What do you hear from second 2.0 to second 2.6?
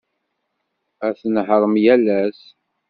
ass.